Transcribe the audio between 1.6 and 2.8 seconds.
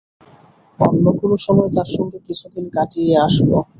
তাঁর সঙ্গে কিছুদিন